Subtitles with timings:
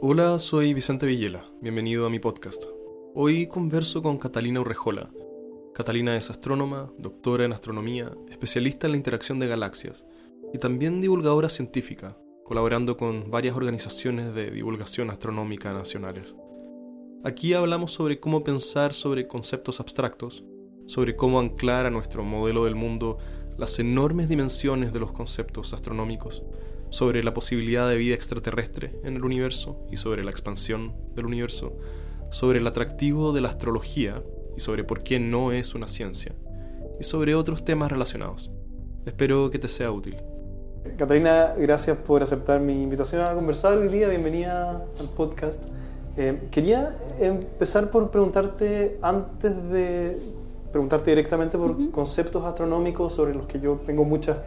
[0.00, 1.50] Hola, soy Vicente Villela.
[1.60, 2.62] Bienvenido a mi podcast.
[3.16, 5.10] Hoy converso con Catalina Urrejola.
[5.74, 10.04] Catalina es astrónoma, doctora en astronomía, especialista en la interacción de galaxias
[10.54, 16.36] y también divulgadora científica, colaborando con varias organizaciones de divulgación astronómica nacionales.
[17.24, 20.44] Aquí hablamos sobre cómo pensar sobre conceptos abstractos,
[20.86, 23.18] sobre cómo anclar a nuestro modelo del mundo
[23.56, 26.44] las enormes dimensiones de los conceptos astronómicos,
[26.90, 31.76] sobre la posibilidad de vida extraterrestre en el universo y sobre la expansión del universo,
[32.30, 34.22] sobre el atractivo de la astrología
[34.56, 36.34] y sobre por qué no es una ciencia,
[36.98, 38.50] y sobre otros temas relacionados.
[39.06, 40.16] Espero que te sea útil.
[40.96, 44.08] Catalina, gracias por aceptar mi invitación a conversar hoy día.
[44.08, 45.62] Bienvenida al podcast.
[46.16, 50.20] Eh, quería empezar por preguntarte, antes de
[50.72, 54.38] preguntarte directamente por conceptos astronómicos sobre los que yo tengo muchas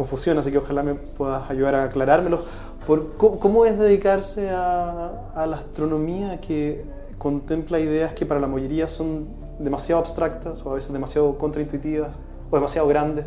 [0.00, 2.42] confusión, así que ojalá me puedas ayudar a aclarármelo.
[2.86, 6.86] Por cómo, es dedicarse a, la astronomía que
[7.18, 9.26] contempla ideas que para la mayoría son
[9.58, 12.12] demasiado abstractas o a veces demasiado contraintuitivas
[12.50, 13.26] o demasiado grandes?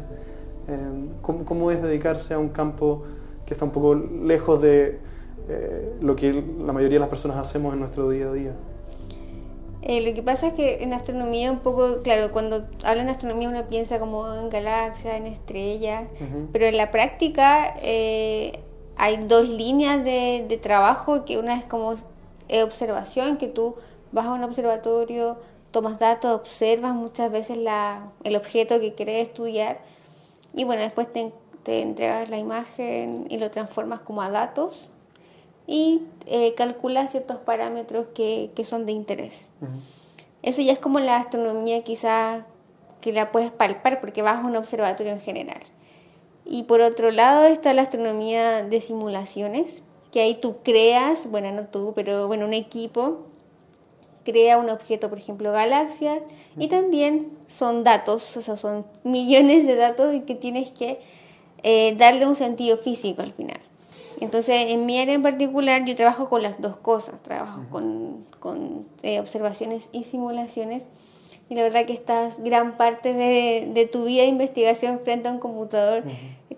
[0.68, 3.04] Eh, ¿cómo, es dedicarse a un campo
[3.46, 5.00] que está un poco lejos de
[5.50, 8.54] eh, lo que la mayoría de las personas hacemos en nuestro día a día?
[9.86, 13.50] Eh, lo que pasa es que en astronomía un poco, claro, cuando hablan de astronomía
[13.50, 16.06] uno piensa como en galaxias, en estrellas,
[16.54, 18.62] pero en la práctica eh,
[18.96, 21.96] hay dos líneas de, de, trabajo, que una es como
[22.48, 23.76] eh, observación, que tú
[24.14, 25.38] vas a un observatorio,
[25.72, 29.80] tomas datos, observas muchas veces la, el objeto que quieres estudiar
[30.56, 34.88] y bueno, después te, te entregas la imagen y lo transformas como a datos
[35.68, 39.50] y eh, calcula ciertos parámetros que, que son de interés.
[40.42, 42.44] Eso ya es como la astronomía quizás
[43.02, 45.62] que la puedes palpar porque vas a un observatorio en general.
[46.46, 51.66] Y por otro lado está la astronomía de simulaciones, que ahí tú creas, bueno, no
[51.66, 53.26] tú, pero bueno, un equipo
[54.24, 56.22] crea un objeto, por ejemplo, galaxias,
[56.58, 61.00] y también son datos, o sea, son millones de datos y que tienes que
[61.64, 63.60] eh, darle un sentido físico al final.
[64.20, 68.86] Entonces, en mi área en particular, yo trabajo con las dos cosas, trabajo con, con
[69.02, 70.84] eh, observaciones y simulaciones.
[71.50, 75.32] Y la verdad que estás gran parte de, de tu vida de investigación frente a
[75.32, 76.04] un computador,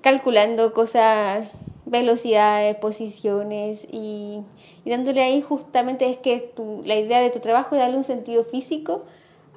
[0.02, 1.50] calculando cosas,
[1.86, 4.42] velocidades, posiciones y,
[4.84, 8.04] y, dándole ahí justamente es que tu, la idea de tu trabajo es darle un
[8.04, 9.04] sentido físico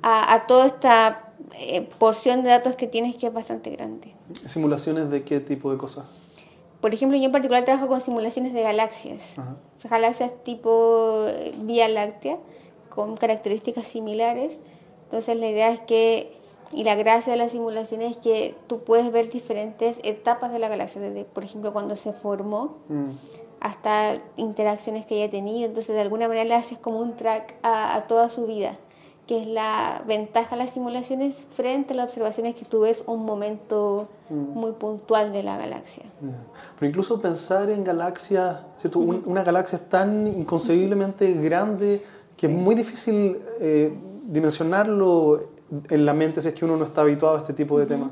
[0.03, 4.14] a, a toda esta eh, porción de datos que tienes que es bastante grande.
[4.32, 6.04] ¿Simulaciones de qué tipo de cosas?
[6.81, 9.37] Por ejemplo, yo en particular trabajo con simulaciones de galaxias.
[9.89, 12.39] galaxias tipo eh, Vía Láctea,
[12.89, 14.59] con características similares.
[15.05, 16.37] Entonces la idea es que,
[16.72, 20.69] y la gracia de las simulaciones es que tú puedes ver diferentes etapas de la
[20.69, 23.11] galaxia, desde, por ejemplo, cuando se formó mm.
[23.61, 25.67] hasta interacciones que haya tenido.
[25.67, 28.78] Entonces de alguna manera le haces como un track a toda su vida
[29.28, 33.27] que es la ventaja de las simulaciones frente a las observaciones que tú ves un
[33.27, 34.34] momento mm.
[34.34, 36.05] muy puntual de la galaxia.
[36.21, 39.00] Pero incluso pensar en galaxias, ¿cierto?
[39.00, 42.03] una galaxia tan inconcebiblemente grande
[42.38, 45.41] que es muy difícil eh, dimensionarlo
[45.91, 48.11] en la mente si es que uno no está habituado a este tipo de temas.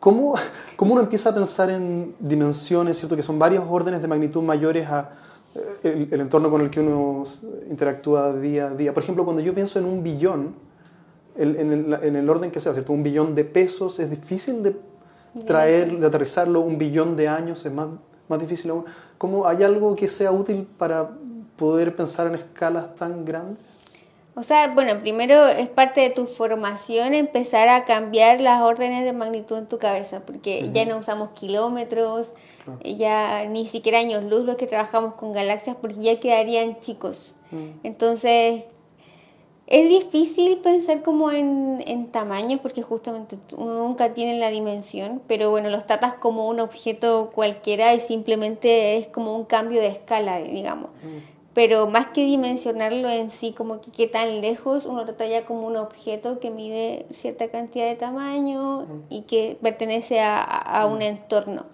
[0.00, 0.34] ¿Cómo,
[0.74, 3.14] ¿Cómo, uno empieza a pensar en dimensiones, ¿cierto?
[3.14, 5.12] que son varios órdenes de magnitud mayores a
[5.82, 7.22] el, entorno con el que uno
[7.68, 8.94] interactúa día a día.
[8.94, 10.54] Por ejemplo, cuando yo pienso en un billón,
[11.36, 12.92] en, el, en, el, orden que sea, ¿cierto?
[12.92, 14.76] Un billón de pesos es difícil de
[15.46, 17.88] traer, de aterrizarlo, un billón de años es más,
[18.28, 18.84] más difícil aún.
[19.18, 21.10] ¿Cómo hay algo que sea útil para
[21.56, 23.71] poder pensar en escalas tan grandes?
[24.34, 29.12] O sea, bueno, primero es parte de tu formación empezar a cambiar las órdenes de
[29.12, 32.30] magnitud en tu cabeza, porque ya no usamos kilómetros,
[32.82, 37.34] ya ni siquiera años luz los que trabajamos con galaxias, porque ya quedarían chicos.
[37.50, 37.66] Mm.
[37.82, 38.64] Entonces,
[39.66, 45.50] es difícil pensar como en, en tamaño, porque justamente uno nunca tiene la dimensión, pero
[45.50, 50.38] bueno, los tratas como un objeto cualquiera y simplemente es como un cambio de escala,
[50.38, 50.88] digamos.
[51.02, 55.44] Mm pero más que dimensionarlo en sí, como que qué tan lejos, uno trata ya
[55.44, 61.02] como un objeto que mide cierta cantidad de tamaño y que pertenece a, a un
[61.02, 61.66] entorno.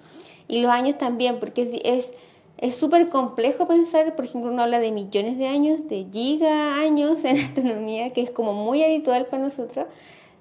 [0.49, 2.13] Y los años también, porque es
[2.59, 7.25] es súper complejo pensar, por ejemplo, uno habla de millones de años, de giga años
[7.25, 9.87] en astronomía, que es como muy habitual para nosotros,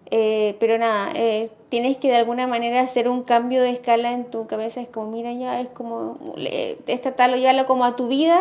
[0.09, 4.25] eh, pero nada, eh, tienes que de alguna manera hacer un cambio de escala en
[4.25, 6.17] tu cabeza, es como, mira, ya es como,
[6.87, 8.39] esta tal, o llévalo como a tu vida,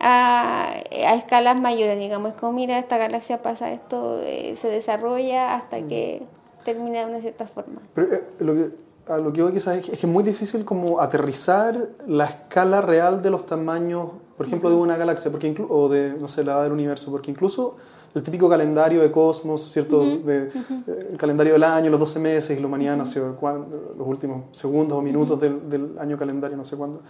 [0.00, 5.54] a, a, escalas mayores, digamos, es como, mira, esta galaxia pasa esto, eh, se desarrolla
[5.54, 6.22] hasta que
[6.64, 7.80] termina de una cierta forma.
[7.94, 8.70] Pero eh, lo que,
[9.06, 12.24] a lo que voy quizás es que, es que es muy difícil como aterrizar la
[12.26, 16.44] escala real de los tamaños por ejemplo, de una galaxia, porque o de, no sé,
[16.44, 17.74] la edad del universo, porque incluso
[18.14, 20.00] el típico calendario de Cosmos, ¿cierto?
[20.00, 20.48] de,
[20.86, 24.96] eh, el calendario del año, los 12 meses, y la humanidad nació los últimos segundos
[24.96, 27.00] o minutos del, del, año calendario, no sé cuándo.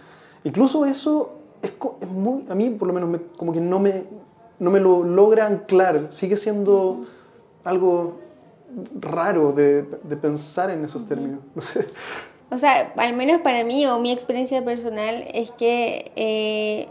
[0.43, 4.03] Incluso eso es, es, muy, a mí por lo menos como que no me,
[4.59, 7.05] no me lo logra anclar, sigue siendo
[7.63, 8.19] algo
[8.99, 11.39] raro de, de, pensar en esos términos.
[11.55, 11.85] No sé.
[12.51, 16.87] O sea, al menos para mí o mi experiencia personal es que eh,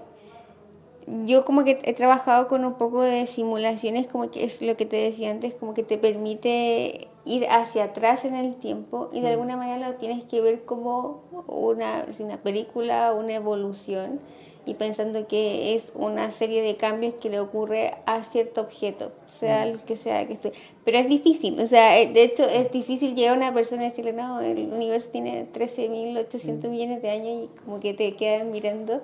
[1.26, 4.86] yo como que he trabajado con un poco de simulaciones, como que es lo que
[4.86, 9.28] te decía antes, como que te permite ir hacia atrás en el tiempo y de
[9.28, 9.32] mm.
[9.32, 14.20] alguna manera lo tienes que ver como una, una película, una evolución
[14.68, 19.64] y pensando que es una serie de cambios que le ocurre a cierto objeto, sea
[19.64, 19.68] mm.
[19.68, 20.52] el que sea que esté.
[20.84, 23.88] Pero es difícil, o sea, eh, de hecho es difícil llegar a una persona y
[23.88, 26.70] decirle, no, el universo tiene 13.800 mm.
[26.70, 29.00] millones de años y como que te quedan mirando.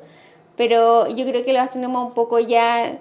[0.57, 3.01] Pero yo creo que lo astrónomos un poco ya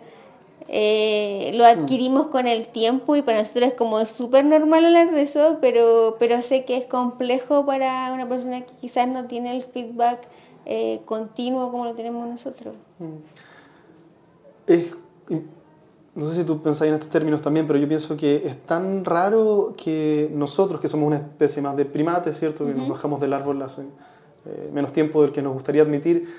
[0.69, 1.67] eh, lo mm.
[1.67, 6.15] adquirimos con el tiempo y para nosotros es como súper normal hablar de eso, pero,
[6.17, 10.19] pero sé que es complejo para una persona que quizás no tiene el feedback
[10.65, 12.75] eh, continuo como lo tenemos nosotros.
[12.99, 13.15] Mm.
[14.67, 14.95] Es,
[16.15, 19.03] no sé si tú pensáis en estos términos también, pero yo pienso que es tan
[19.03, 22.65] raro que nosotros, que somos una especie más de primates, ¿cierto?
[22.65, 23.81] Que nos bajamos del árbol hace
[24.45, 26.33] eh, menos tiempo del que nos gustaría admitir,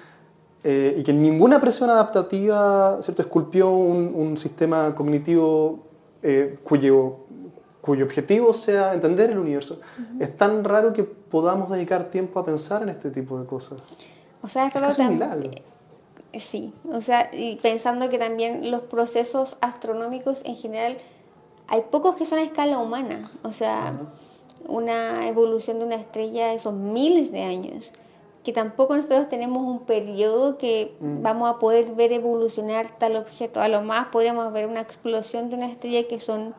[0.62, 3.22] eh, y que ninguna presión adaptativa, ¿cierto?
[3.22, 5.80] Esculpió un, un sistema cognitivo
[6.62, 7.24] cuyo
[7.84, 9.78] cuyo objetivo sea entender el universo.
[10.18, 13.78] Es tan raro que podamos dedicar tiempo a pensar en este tipo de cosas.
[14.44, 15.50] O sea, es, un milagro.
[16.38, 20.98] Sí, o sea, y pensando que también los procesos astronómicos en general,
[21.66, 23.98] hay pocos que son a escala humana, o sea,
[24.68, 27.90] una evolución de una estrella son miles de años,
[28.42, 31.22] que tampoco nosotros tenemos un periodo que mm.
[31.22, 35.56] vamos a poder ver evolucionar tal objeto, a lo más podríamos ver una explosión de
[35.56, 36.54] una estrella que son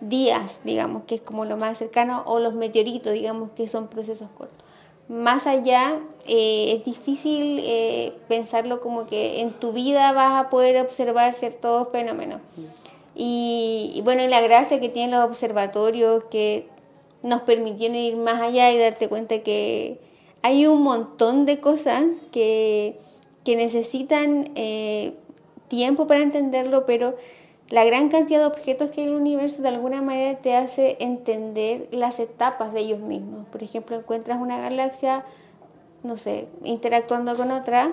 [0.00, 4.30] días, digamos, que es como lo más cercano, o los meteoritos, digamos, que son procesos
[4.38, 4.69] cortos
[5.10, 5.98] más allá
[6.28, 11.88] eh, es difícil eh, pensarlo como que en tu vida vas a poder observar ciertos
[11.90, 12.40] fenómenos.
[13.16, 16.68] Y, bueno, la gracia que tienen los observatorios que
[17.24, 19.98] nos permitieron ir más allá y darte cuenta que
[20.42, 22.96] hay un montón de cosas que,
[23.44, 25.14] que necesitan eh,
[25.66, 27.16] tiempo para entenderlo, pero
[27.70, 30.96] la gran cantidad de objetos que hay en el universo de alguna manera te hace
[31.00, 33.46] entender las etapas de ellos mismos.
[33.46, 35.24] Por ejemplo, encuentras una galaxia,
[36.02, 37.92] no sé, interactuando con otra,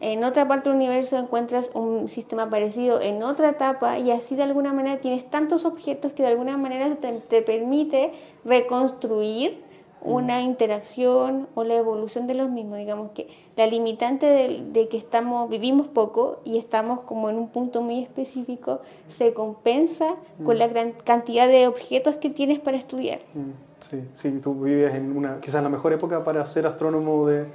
[0.00, 4.42] en otra parte del universo encuentras un sistema parecido en otra etapa y así de
[4.42, 8.12] alguna manera tienes tantos objetos que de alguna manera te, te permite
[8.44, 9.63] reconstruir
[10.04, 12.78] una interacción o la evolución de los mismos.
[12.78, 17.80] Digamos que la limitante de, que estamos, vivimos poco y estamos como en un punto
[17.80, 20.14] muy específico, se compensa
[20.44, 23.20] con la gran cantidad de objetos que tienes para estudiar.
[23.32, 27.46] Mm, sí, sí, tú vives en una, quizás la mejor época para ser astrónomo de,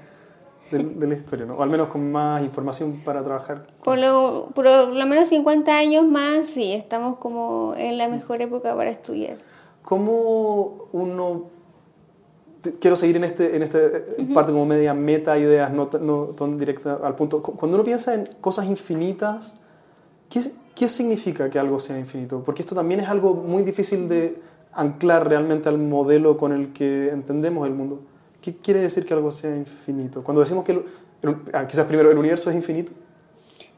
[0.71, 1.55] de, la historia, ¿no?
[1.55, 3.67] O al menos con más información para trabajar.
[3.83, 8.75] Por lo, por lo menos 50 años más, sí, estamos como en la mejor época
[8.75, 9.37] para estudiar.
[9.83, 11.58] ¿Cómo uno
[12.79, 16.57] quiero seguir en este, en este eh, parte como media meta ideas, no, no tan
[16.57, 17.41] directa al punto.
[17.41, 19.55] Cuando uno piensa en cosas infinitas,
[20.29, 20.41] ¿qué,
[20.75, 22.43] ¿qué significa que algo sea infinito?
[22.43, 24.41] Porque esto también es algo muy difícil de
[24.73, 28.01] anclar realmente al modelo con el que entendemos el mundo.
[28.41, 30.23] ¿Qué quiere decir que algo sea infinito?
[30.23, 30.83] Cuando decimos que,
[31.53, 32.91] ah, quizás primero, el universo es infinito.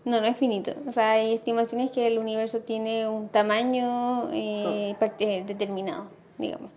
[0.04, 0.72] No, no es finito.
[0.88, 5.12] O sea, hay estimaciones que el universo tiene un tamaño eh, ah.
[5.20, 6.06] eh determinado,
[6.38, 6.72] digamos.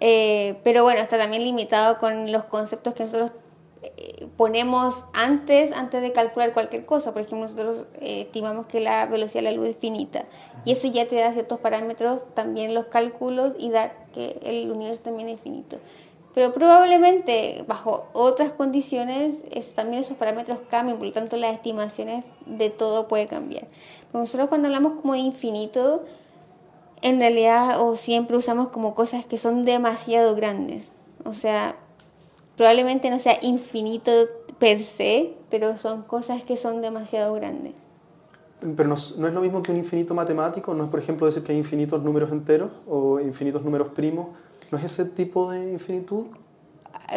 [0.00, 3.32] Eh, pero bueno, está también limitado con los conceptos que nosotros
[3.82, 7.12] eh, ponemos antes, antes de calcular cualquier cosa.
[7.12, 10.24] Por ejemplo, nosotros eh, estimamos que la velocidad de la luz es finita.
[10.64, 15.02] Y eso ya te da ciertos parámetros, también los cálculos y dar que el universo
[15.02, 15.78] también es finito.
[16.34, 19.42] Pero probablemente bajo otras condiciones
[19.74, 23.66] también esos parámetros cambian, por lo tanto las estimaciones de todo puede cambiar.
[24.12, 26.04] nosotros cuando hablamos como de infinito,
[27.02, 30.92] en realidad o siempre usamos como cosas que son demasiado grandes.
[31.24, 31.76] O sea,
[32.56, 34.10] probablemente no sea infinito
[34.58, 37.74] per se, pero son cosas que son demasiado grandes.
[38.60, 41.42] Pero no, no, es lo mismo que un infinito matemático, no es por ejemplo decir
[41.42, 44.28] que hay infinitos números enteros o infinitos números primos,
[44.70, 46.26] ¿no es ese tipo de infinitud?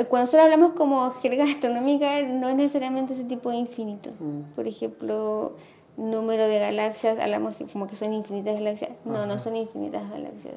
[0.09, 4.11] Cuando nosotros hablamos como jerga astronómica, no es necesariamente ese tipo de infinito.
[4.19, 4.55] Mm.
[4.55, 5.53] Por ejemplo,
[5.97, 8.91] número de galaxias, hablamos como que son infinitas galaxias.
[9.05, 10.55] No, no son infinitas galaxias.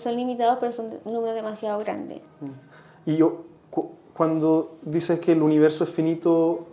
[0.00, 2.20] son, limitados, pero son números demasiado grandes.
[2.40, 3.10] Mm.
[3.10, 3.44] Y yo,
[4.14, 6.66] cuando dices que el universo es finito,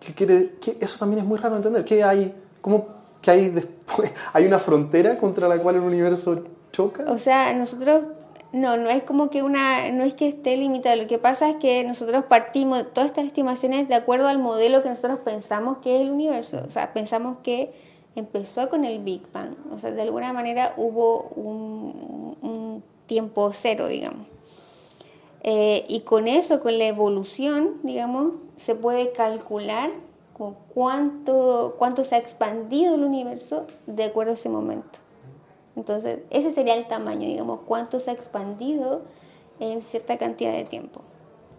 [0.00, 1.84] ¿Qué quiere, eso también es muy raro entender.
[1.84, 2.86] ¿Qué hay, cómo,
[3.20, 4.12] qué hay después?
[4.32, 7.04] ¿Hay una frontera contra la cual el universo choca?
[7.10, 8.02] O sea, nosotros
[8.52, 10.96] no, no es como que una, no es que esté limitado.
[10.96, 14.88] Lo que pasa es que nosotros partimos todas estas estimaciones de acuerdo al modelo que
[14.88, 16.62] nosotros pensamos que es el universo.
[16.66, 17.72] O sea, pensamos que
[18.16, 19.54] empezó con el Big Bang.
[19.72, 24.26] O sea, de alguna manera hubo un, tiempo cero, digamos.
[25.42, 29.90] Eh, y con eso, con la evolución, digamos, se puede calcular
[30.74, 34.98] cuánto, cuánto se ha expandido el universo de acuerdo a ese momento.
[35.78, 39.02] Entonces, ese sería el tamaño, digamos, cuánto se ha expandido
[39.60, 41.02] en cierta cantidad de tiempo.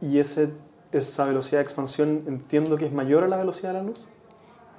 [0.02, 0.52] ¿Y ese,
[0.92, 4.08] esa velocidad de expansión entiendo que es mayor a la velocidad de la luz?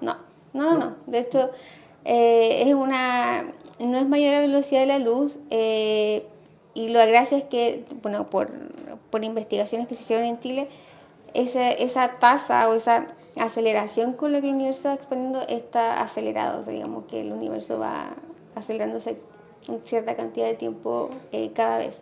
[0.03, 0.17] No,
[0.53, 0.79] no, no.
[0.79, 0.97] no.
[1.07, 1.51] De hecho,
[2.05, 3.45] eh, es una,
[3.79, 6.27] no es mayor a la velocidad de la luz eh,
[6.75, 8.51] y lo gracia es que, bueno, por,
[9.09, 10.69] por, investigaciones que se hicieron en Chile,
[11.33, 13.07] esa, esa tasa o esa
[13.39, 17.33] aceleración con la que el universo va expandiendo está acelerado, o sea, digamos que el
[17.33, 18.11] universo va
[18.55, 19.19] acelerándose
[19.85, 22.01] cierta cantidad de tiempo eh, cada vez.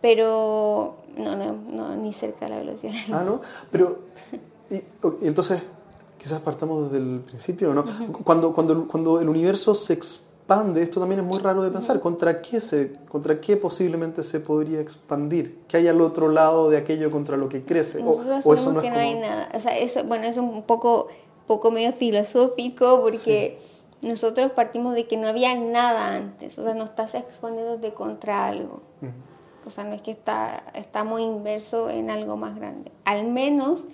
[0.00, 2.92] Pero no, no, no, ni cerca de la velocidad.
[3.12, 3.40] Ah, ¿no?
[3.70, 3.98] Pero,
[4.70, 4.82] y,
[5.26, 5.62] entonces,
[6.18, 7.84] quizás partamos desde el principio, ¿no?
[8.24, 12.42] cuando, cuando, cuando el universo se expande, esto también es muy raro de pensar, ¿contra
[12.42, 15.60] qué, se, ¿contra qué posiblemente se podría expandir?
[15.68, 18.02] ¿Qué hay al otro lado de aquello contra lo que crece?
[18.02, 19.48] o, eso no que no hay nada.
[19.54, 21.08] O sea, eso, bueno, es un poco,
[21.46, 23.58] poco medio filosófico porque...
[24.02, 28.46] Nosotros partimos de que no había nada antes, o sea, no estás expandiendo de contra
[28.46, 28.82] algo.
[29.64, 32.90] O sea, no es que está, está muy inverso en algo más grande.
[33.04, 33.84] Al menos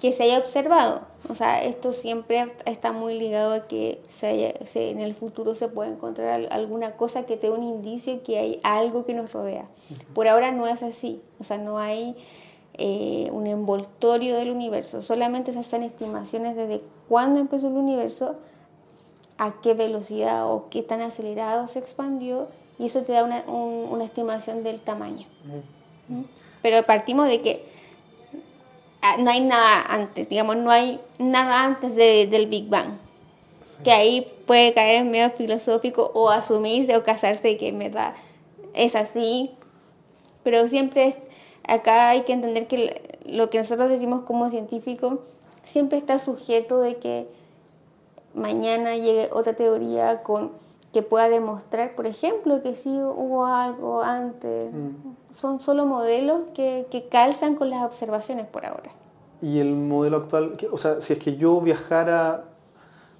[0.00, 1.02] que se haya observado.
[1.28, 4.54] O sea, esto siempre está muy ligado a que se
[4.90, 8.60] en el futuro se puede encontrar alguna cosa que te dé un indicio que hay
[8.62, 9.66] algo que nos rodea.
[10.14, 11.20] Por ahora no es así.
[11.40, 12.16] O sea, no hay
[12.74, 15.00] eh, un envoltorio del universo.
[15.00, 18.36] Solamente se hacen estimaciones desde cuándo empezó el universo,
[19.38, 24.04] a qué velocidad o qué tan acelerado se expandió y eso te da una, una
[24.04, 25.26] estimación del tamaño.
[26.08, 26.22] ¿Mm?
[26.62, 27.76] Pero partimos de que
[29.08, 32.98] Ah, no hay nada antes, digamos, no hay nada antes del Big Bang.
[33.84, 38.14] Que ahí puede caer en medio filosófico o asumirse o casarse que en verdad
[38.74, 39.52] es así.
[40.42, 41.14] Pero siempre
[41.68, 45.20] acá hay que entender que lo que nosotros decimos como científicos
[45.64, 47.28] siempre está sujeto de que
[48.36, 50.52] mañana llegue otra teoría con
[50.92, 54.72] que pueda demostrar, por ejemplo, que sí hubo algo antes.
[54.72, 58.90] Mm son solo modelos que, que, calzan con las observaciones por ahora.
[59.42, 62.44] Y el modelo actual, o sea, si es que yo viajara,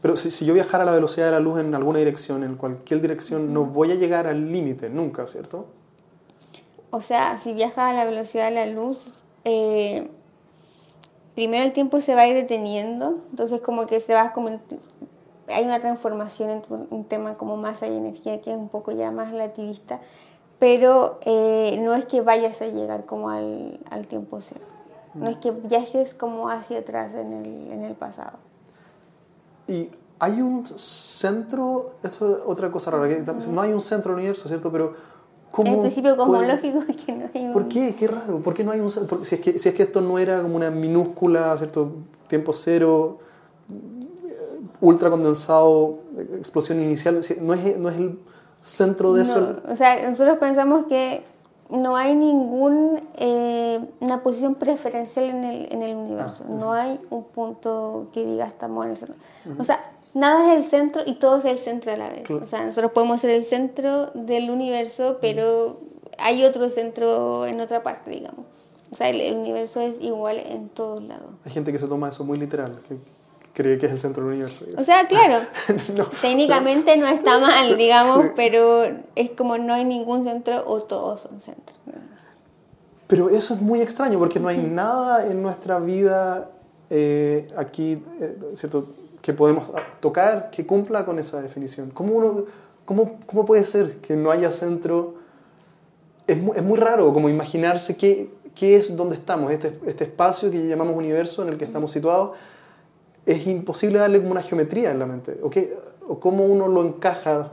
[0.01, 2.57] pero si, si yo viajara a la velocidad de la luz en alguna dirección, en
[2.57, 5.67] cualquier dirección, no voy a llegar al límite nunca, ¿cierto?
[6.91, 8.99] O sea, si viajas a la velocidad de la luz,
[9.45, 10.09] eh,
[11.35, 14.33] primero el tiempo se va a ir deteniendo, entonces como que se va a
[15.49, 19.11] hay una transformación en un tema como masa y energía que es un poco ya
[19.11, 20.01] más relativista
[20.59, 24.65] pero eh, no es que vayas a llegar como al, al tiempo cero.
[25.15, 28.39] No es que viajes como hacia atrás en el, en el pasado.
[29.67, 34.21] Y hay un centro, esto es otra cosa rara, que no hay un centro del
[34.21, 34.71] universo, ¿cierto?
[34.71, 34.95] Pero
[35.51, 37.53] ¿cómo En principio cosmológico es que no hay un...
[37.55, 37.95] ¿Por qué?
[37.95, 39.25] Qué raro, ¿por qué no hay un centro?
[39.25, 41.93] Si es, que, si es que esto no era como una minúscula, ¿cierto?
[42.29, 43.19] Tiempo cero,
[44.81, 46.01] ultra condensado,
[46.37, 48.19] explosión inicial, no es, no es el
[48.63, 49.57] centro de eso?
[49.69, 51.25] O sea, nosotros pensamos que
[51.71, 56.45] no hay ninguna eh, una posición preferencial en el, en el universo.
[56.45, 59.17] Ah, no hay un punto que diga estamos en el centro.
[59.59, 62.31] O sea, nada es el centro y todo es el centro a la vez.
[62.31, 65.81] O sea, nosotros podemos ser el centro del universo, pero
[66.19, 68.47] hay otro centro en otra parte, digamos.
[68.91, 71.31] O sea, el, universo es igual en todos lados.
[71.45, 72.81] Hay gente que se toma eso muy literal,
[73.57, 74.67] cree que es el centro del universo.
[74.77, 75.41] O sea, claro,
[76.21, 78.85] técnicamente no está mal, digamos, pero
[79.15, 81.79] es como no hay ningún centro o todos son centros.
[83.07, 86.51] Pero eso es muy extraño porque no hay nada en nuestra vida
[86.91, 88.89] eh, aquí, eh, ¿cierto?
[89.23, 89.71] Que podemos
[90.01, 91.91] tocar que cumpla con esa definición.
[91.91, 92.45] ¿Cómo, uno,
[92.85, 95.15] cómo, cómo puede ser que no haya centro?
[96.27, 100.51] Es muy, es muy raro como imaginarse qué, qué es donde estamos, este, este espacio
[100.51, 102.33] que llamamos universo en el que estamos situados
[103.27, 105.39] es imposible darle como una geometría en la mente.
[105.43, 105.77] ¿O, qué,
[106.09, 107.53] o cómo uno lo encaja.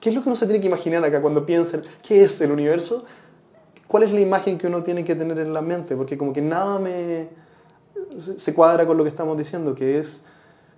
[0.00, 2.52] ¿Qué es lo que uno se tiene que imaginar acá cuando piensa qué es el
[2.52, 3.04] universo?
[3.88, 5.96] ¿Cuál es la imagen que uno tiene que tener en la mente?
[5.96, 7.28] Porque como que nada me
[8.16, 10.22] se cuadra con lo que estamos diciendo, que es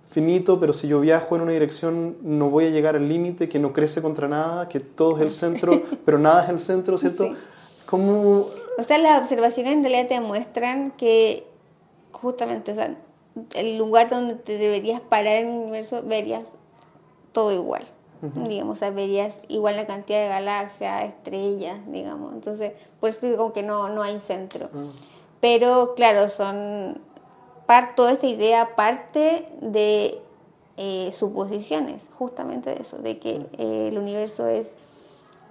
[0.07, 3.59] finito, pero si yo viajo en una dirección no voy a llegar al límite, que
[3.59, 7.25] no crece contra nada, que todo es el centro, pero nada es el centro, ¿cierto?
[7.25, 7.33] Sí.
[7.85, 8.47] ¿Cómo...
[8.77, 11.45] O sea, las observaciones en realidad te muestran que
[12.11, 12.97] justamente, o sea,
[13.55, 16.51] el lugar donde te deberías parar en el universo, verías
[17.31, 17.83] todo igual.
[18.47, 22.33] Digamos, o sea, verías igual la cantidad de galaxias, estrellas, digamos.
[22.33, 24.69] Entonces, por eso digo que no, no hay centro.
[24.71, 24.85] Ah.
[25.39, 27.01] Pero claro, son
[27.95, 30.21] toda esta idea parte de
[30.77, 34.73] eh, suposiciones, justamente de eso, de que eh, el universo es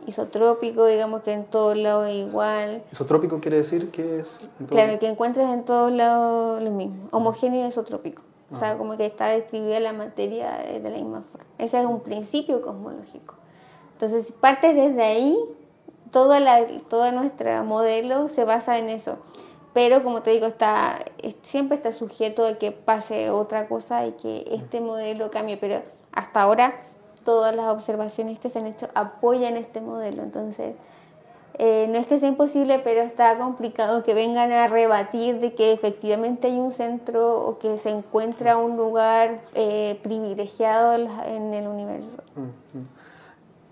[0.07, 2.83] isotrópico, digamos que en todos lados es igual.
[2.90, 4.40] ¿Isotrópico quiere decir que es...?
[4.69, 8.23] claro, que encuentras en todos lados lo mismo, homogéneo y isotrópico.
[8.52, 11.47] O sea, como que está distribuida la materia de la misma forma.
[11.59, 13.37] Ese es un principio cosmológico.
[13.92, 15.38] Entonces, si partes desde ahí,
[16.11, 19.19] toda, la, todo nuestro modelo se basa en eso.
[19.73, 20.99] Pero, como te digo, está,
[21.42, 25.57] siempre está sujeto a que pase otra cosa y que este modelo cambie.
[25.57, 26.75] Pero hasta ahora
[27.25, 30.23] todas las observaciones que se han hecho apoyan este modelo.
[30.23, 30.75] Entonces,
[31.62, 35.73] eh, no es que sea imposible, pero está complicado que vengan a rebatir de que
[35.73, 42.09] efectivamente hay un centro o que se encuentra un lugar eh, privilegiado en el universo.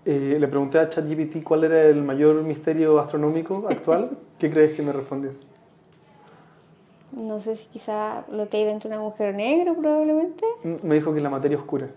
[0.05, 4.11] Eh, le pregunté a ChatGPT cuál era el mayor misterio astronómico actual.
[4.39, 5.31] ¿Qué crees que me respondió?
[7.11, 10.45] No sé si quizá lo que hay dentro de un agujero negro, probablemente.
[10.83, 11.89] Me dijo que la materia oscura.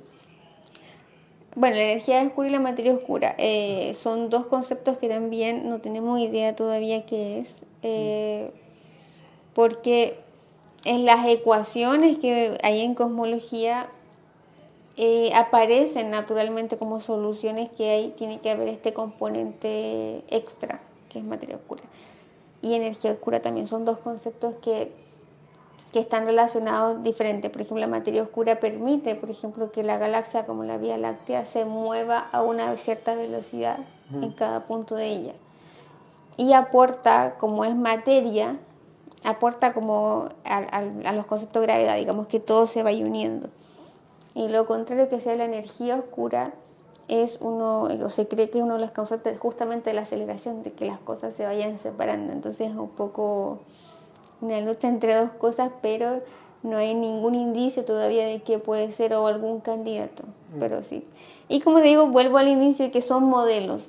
[1.54, 5.80] Bueno, la energía oscura y la materia oscura eh, son dos conceptos que también no
[5.80, 8.50] tenemos idea todavía qué es, eh,
[9.54, 10.18] porque
[10.87, 13.90] en las ecuaciones que hay en cosmología
[14.97, 20.80] eh, aparecen naturalmente como soluciones que hay, tiene que haber este componente extra,
[21.11, 21.82] que es materia oscura.
[22.62, 24.90] Y energía oscura también son dos conceptos que
[25.92, 27.50] que están relacionados diferentes.
[27.50, 31.44] Por ejemplo, la materia oscura permite, por ejemplo, que la galaxia como la Vía Láctea
[31.44, 33.78] se mueva a una cierta velocidad
[34.11, 35.32] en cada punto de ella.
[36.38, 38.56] Y aporta, como es materia,
[39.22, 43.49] aporta como a, los conceptos de gravedad, digamos que todo se vaya uniendo.
[44.34, 46.54] Y lo contrario que sea la energía oscura
[47.08, 50.62] es uno, o se cree que es uno de los causantes justamente de la aceleración,
[50.62, 52.33] de que las cosas se vayan separando.
[52.33, 53.61] Entonces es un poco
[54.42, 56.20] una lucha entre dos cosas, pero
[56.62, 60.59] no hay ningún indicio todavía de que puede ser o algún candidato, mm.
[60.59, 61.07] pero sí.
[61.48, 63.88] Y como digo, vuelvo al inicio que son modelos.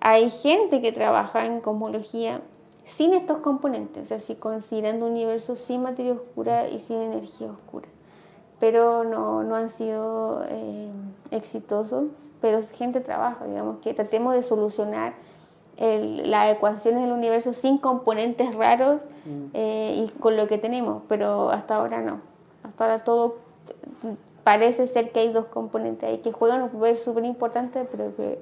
[0.00, 2.40] Hay gente que trabaja en cosmología
[2.84, 7.88] sin estos componentes, si considerando un universo sin materia oscura y sin energía oscura,
[8.58, 10.88] pero no, no han sido eh,
[11.30, 12.06] exitosos,
[12.40, 15.14] pero gente trabaja, digamos, que tratemos de solucionar
[15.80, 19.44] las ecuaciones del universo sin componentes raros mm.
[19.54, 22.20] eh, y con lo que tenemos, pero hasta ahora no.
[22.62, 23.36] Hasta ahora todo
[24.44, 28.38] parece ser que hay dos componentes ahí que juegan un papel súper importante, pero que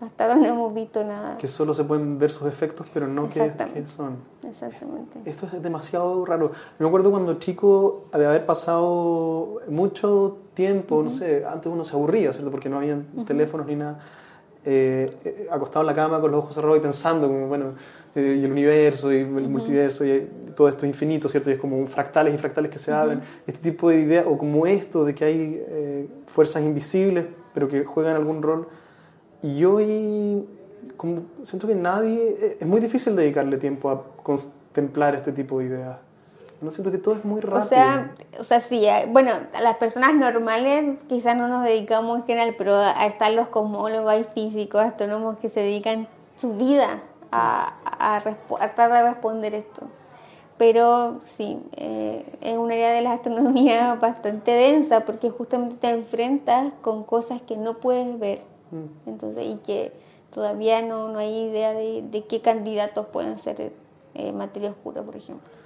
[0.00, 1.38] hasta ahora no hemos visto nada.
[1.38, 4.16] Que solo se pueden ver sus efectos, pero no qué, son.
[4.42, 5.20] Exactamente.
[5.24, 6.50] Esto es demasiado raro.
[6.78, 12.32] Me acuerdo cuando chico, de haber pasado mucho tiempo, no sé, antes uno se aburría,
[12.32, 12.50] ¿cierto?
[12.50, 14.00] Porque no había teléfonos ni nada
[14.64, 17.74] eh, eh, acostado en la cama con los ojos cerrados y pensando como, bueno,
[18.14, 21.50] eh, y el universo y el multiverso y todo esto es infinito, ¿cierto?
[21.50, 23.20] Y es como fractales y fractales que se abren.
[23.46, 28.16] Este tipo de ideas, o como esto de que hay fuerzas invisibles, pero que juegan
[28.16, 28.68] algún rol.
[29.42, 30.46] Y hoy
[30.96, 35.98] como, siento que nadie, es muy difícil dedicarle tiempo a contemplar este tipo de ideas.
[36.62, 37.64] No siento que todo es muy rápido.
[37.64, 42.24] O sea, o sea sí, eh, bueno, las personas normales quizás no nos dedicamos en
[42.24, 48.22] general, pero están los cosmólogos, hay físicos, astrónomos que se dedican su vida a, a,
[48.22, 49.88] tratar de responder esto.
[50.56, 56.72] Pero sí, eh, es un área de la astronomía bastante densa porque justamente te enfrentas
[56.80, 58.42] con cosas que no puedes ver.
[58.70, 59.08] Mm.
[59.08, 59.92] Entonces, y que
[60.30, 63.72] todavía no, no hay idea de, de qué candidatos pueden ser
[64.14, 65.61] eh, materia oscura, por ejemplo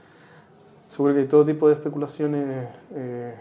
[0.86, 3.34] seguro que hay todo tipo de especulaciones, eh,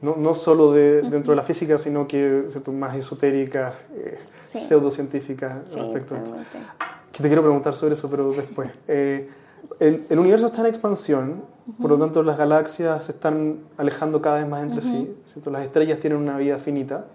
[0.00, 2.72] no, no, solo de, dentro de la física, sino que ¿cierto?
[2.72, 4.18] más esotéricas, eh,
[4.52, 6.36] pseudocientíficas respecto a esto.
[7.12, 8.70] Que te quiero preguntar sobre eso, pero después.
[8.88, 9.28] Eh,
[9.80, 11.42] el, el, universo está en expansión,
[11.80, 15.50] por lo tanto las galaxias se están alejando cada vez más entre sí, ¿cierto?
[15.50, 17.06] las estrellas tienen una vida finita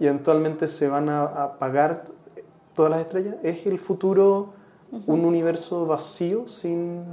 [0.00, 2.04] y eventualmente se van a apagar
[2.74, 3.36] todas las estrellas.
[3.42, 4.54] ¿Es el futuro
[5.06, 7.04] un universo vacío sin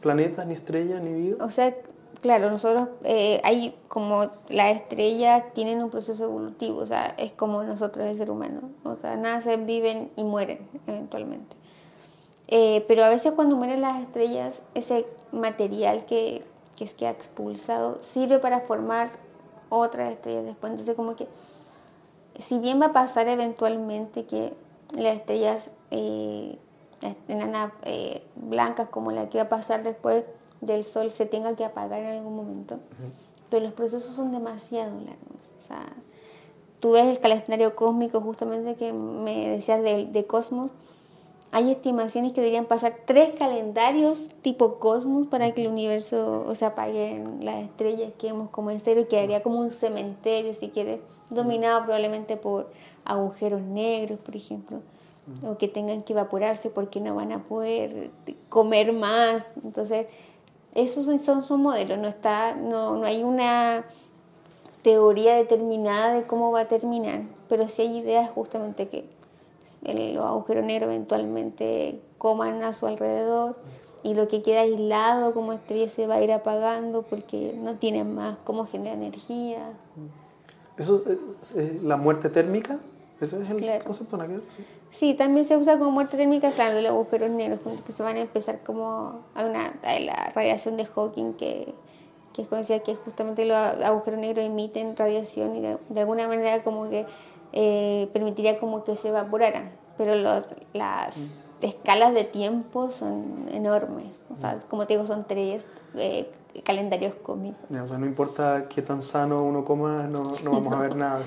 [0.00, 1.44] planetas, ni estrellas, ni vida?
[1.44, 1.74] O sea,
[2.20, 7.62] claro, nosotros, eh, hay como las estrellas tienen un proceso evolutivo, o sea, es como
[7.62, 11.56] nosotros el ser humano, o sea, nacen, viven y mueren eventualmente.
[12.48, 16.42] Eh, pero a veces cuando mueren las estrellas, ese material que,
[16.76, 19.10] que es que ha expulsado sirve para formar
[19.68, 20.72] otras estrellas después.
[20.72, 21.28] Entonces como que,
[22.38, 24.54] si bien va a pasar eventualmente que
[24.92, 26.58] las estrellas eh,
[27.28, 30.24] enanas eh, blancas como la que va a pasar después
[30.60, 32.78] del Sol se tenga que apagar en algún momento,
[33.50, 35.38] pero los procesos son demasiado largos.
[35.58, 35.86] O sea,
[36.80, 40.70] tú ves el calendario cósmico justamente que me decías de, de Cosmos,
[41.50, 46.66] hay estimaciones que deberían pasar tres calendarios tipo cosmos para que el universo o se
[46.66, 51.00] apaguen las estrellas que vemos como en cero y quedaría como un cementerio si quiere
[51.30, 52.70] dominado probablemente por
[53.04, 54.80] agujeros negros por ejemplo
[55.46, 58.10] o que tengan que evaporarse porque no van a poder
[58.48, 60.06] comer más entonces
[60.74, 63.84] esos son, son, modelos no está no, no hay una
[64.82, 69.04] teoría determinada de cómo va a terminar pero sí hay ideas justamente que
[69.82, 73.56] los agujeros negros eventualmente coman a su alrededor
[74.02, 78.04] y lo que queda aislado como estrella se va a ir apagando porque no tiene
[78.04, 79.72] más cómo generar energía.
[80.76, 82.78] ¿Eso es, la muerte térmica?
[83.20, 84.16] ¿Ese es el concepto?
[84.16, 84.24] ¿no?
[84.26, 84.64] ¿Sí?
[84.90, 88.16] sí, también se usa como muerte térmica, claro, de los agujeros negros, que se van
[88.16, 91.74] a empezar como a, una, la radiación de Hawking que,
[92.32, 96.88] que es conocida que justamente los agujeros negros emiten radiación y de alguna manera como
[96.88, 97.06] que
[97.52, 101.16] eh, permitiría como que se evaporaran, pero los, las
[101.60, 106.30] escalas de tiempo son enormes, o sea, como te digo, son tres eh,
[106.62, 107.68] calendarios cómicos.
[107.70, 111.20] o sea, no importa qué tan sano uno coma, no, no vamos a ver nada.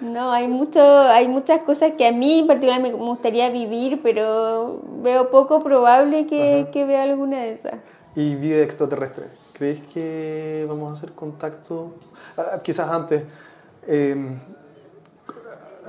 [0.00, 4.80] No, hay, mucho, hay muchas cosas que a mí en particular me gustaría vivir, pero
[5.02, 7.74] veo poco probable que, que vea alguna de esas.
[8.16, 9.26] ¿Y vida extraterrestre?
[9.52, 11.94] ¿Crees que vamos a hacer contacto?
[12.36, 13.24] Ah, quizás antes,
[13.86, 14.36] eh,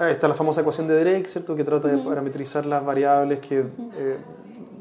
[0.09, 1.55] está la famosa ecuación de Drake, ¿cierto?
[1.55, 4.17] Que trata de parametrizar las variables que eh,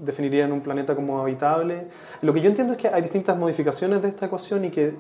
[0.03, 1.88] definirían un planeta como habitable.
[2.23, 4.95] Lo que yo entiendo es que hay distintas modificaciones de esta ecuación y que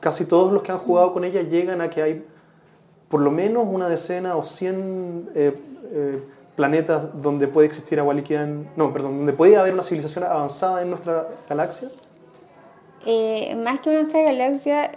[0.00, 2.24] casi todos los que han jugado con ella llegan a que hay
[3.12, 5.54] por lo menos una decena o 100 eh,
[5.92, 6.22] eh,
[6.56, 8.44] planetas donde puede existir agua líquida,
[8.74, 11.90] no, perdón, donde puede haber una civilización avanzada en nuestra galaxia.
[13.62, 14.90] más que nuestra galaxia,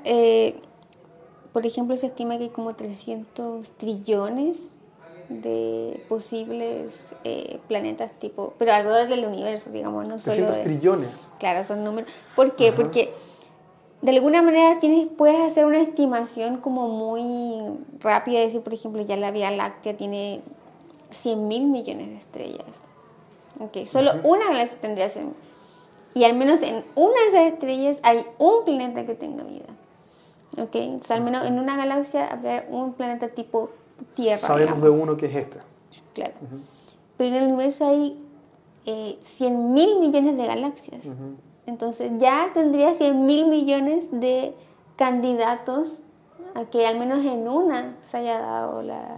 [1.54, 4.58] por ejemplo, se estima que hay como 300 trillones
[5.30, 11.30] de posibles eh, planetas tipo, pero alrededor del universo, digamos, no solo 300 trillones.
[11.40, 12.12] Claro, son números.
[12.36, 12.72] ¿Por qué?
[12.72, 13.14] Porque
[14.06, 19.18] de alguna manera tienes, puedes hacer una estimación como muy rápida, decir, por ejemplo, ya
[19.18, 20.42] la Vía Láctea tiene
[21.10, 22.82] 100 mil millones de estrellas.
[23.60, 25.34] Okay, solo una galaxia tendría 100
[26.14, 29.66] Y al menos en una de esas estrellas hay un planeta que tenga vida.
[30.62, 31.02] ¿ok?
[31.10, 33.72] al menos en una galaxia habrá un planeta tipo
[34.16, 34.38] Tierra.
[34.38, 35.60] Sabemos de uno que es este.
[36.14, 36.34] Claro.
[37.18, 38.22] Pero en el universo hay
[38.86, 41.04] eh, 100 mil millones de galaxias.
[41.68, 44.54] Entonces ya tendría 100 mil millones de
[44.96, 45.90] candidatos
[46.54, 49.18] a que al menos en una se haya dado la,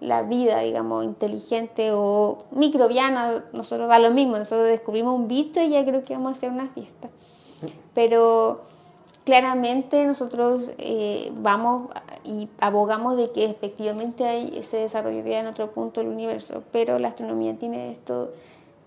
[0.00, 3.44] la vida, digamos, inteligente o microbiana.
[3.52, 6.50] Nosotros da lo mismo, nosotros descubrimos un bicho y ya creo que vamos a hacer
[6.50, 7.08] una fiesta.
[7.94, 8.62] Pero
[9.24, 11.90] claramente nosotros eh, vamos
[12.24, 17.08] y abogamos de que efectivamente hay, se desarrollaría en otro punto del universo, pero la
[17.08, 18.30] astronomía tiene esto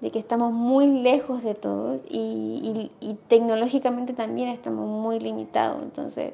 [0.02, 2.90] de que estamos muy lejos de todo y,
[3.28, 6.34] tecnológicamente también estamos muy limitados, entonces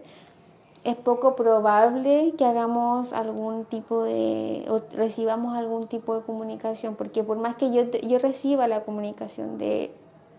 [0.84, 7.23] es poco probable que hagamos algún tipo de, o recibamos algún tipo de comunicación, porque
[7.23, 9.91] por más que yo, yo reciba la comunicación de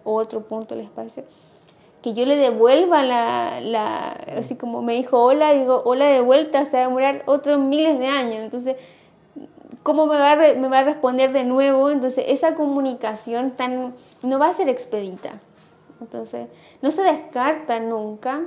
[0.05, 1.25] otro punto del espacio,
[2.03, 6.65] que yo le devuelva la, la, así como me dijo hola, digo hola de vuelta,
[6.65, 8.37] se va a demorar otros miles de años.
[8.37, 8.77] Entonces,
[9.83, 11.91] ¿cómo me va, a me va a responder de nuevo?
[11.91, 15.41] Entonces, esa comunicación tan, no va a ser expedita.
[16.01, 16.49] Entonces,
[16.83, 18.43] no se descarta nunca,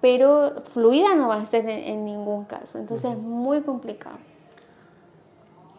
[0.00, 2.78] pero fluida no va a ser en, ningún caso.
[2.78, 4.16] Entonces, es muy complicado.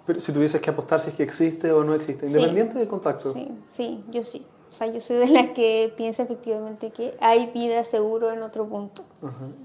[0.05, 3.33] Pero si tuvieses que apostar si es que existe o no existe, independiente del contacto.
[3.33, 4.45] Sí, sí, yo sí.
[4.71, 8.67] O sea, yo soy de las que piensa efectivamente que hay vida seguro en otro
[8.67, 9.03] punto.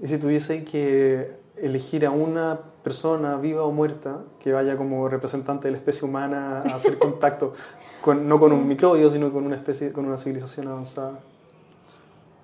[0.01, 5.67] Y si tuviese que elegir a una persona viva o muerta que vaya como representante
[5.67, 7.53] de la especie humana a hacer contacto,
[8.01, 11.19] con, no con un microbio, sino con una especie, con una civilización avanzada.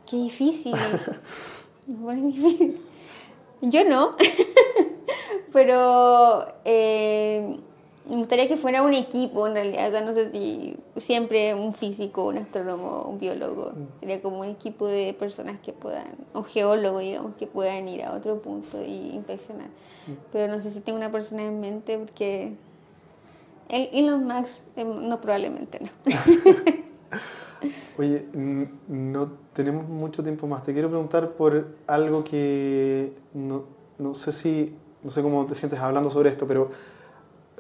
[0.09, 0.73] Qué difícil.
[1.87, 2.81] Muy difícil.
[3.61, 4.15] Yo no,
[5.53, 7.59] pero eh,
[8.11, 11.73] me gustaría que fuera un equipo en realidad, o sea, no sé si siempre un
[11.73, 13.99] físico, un astrónomo, un biólogo, mm.
[14.01, 18.13] sería como un equipo de personas que puedan, o geólogo, digamos, que puedan ir a
[18.13, 19.67] otro punto y inspeccionar.
[20.07, 20.11] Mm.
[20.33, 22.51] Pero no sé si tengo una persona en mente porque
[23.69, 25.89] el Elon Musk, em, no, probablemente no.
[27.97, 30.63] Oye, no tenemos mucho tiempo más.
[30.63, 33.63] Te quiero preguntar por algo que no,
[33.99, 36.71] no sé si, no sé cómo te sientes hablando sobre esto, pero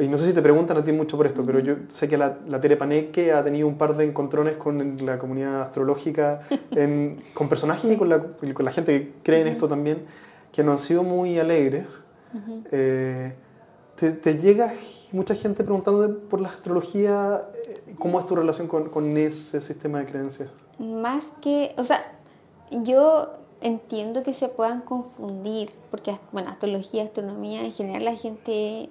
[0.01, 2.17] y no sé si te preguntan a ti mucho por esto, pero yo sé que
[2.17, 6.41] la, la Tere Paneque ha tenido un par de encontrones con la comunidad astrológica,
[7.33, 10.05] con personajes y con la, con la, gente que cree en esto también,
[10.51, 12.01] que no han sido muy alegres.
[12.71, 13.33] Eh,
[13.95, 14.73] te, te, llega
[15.11, 19.99] mucha gente preguntando por la astrología, eh, ¿cómo es tu relación con, con ese sistema
[19.99, 20.49] de creencias?
[20.79, 22.01] Más que, o sea,
[22.71, 28.89] yo entiendo que se puedan confundir, porque, bueno, astrología, astronomía, en general la gente